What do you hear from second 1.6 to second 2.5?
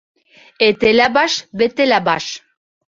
бете лә баш.